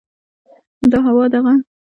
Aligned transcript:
دا 0.91 0.97
هوا، 1.07 1.25
دغه 1.33 1.53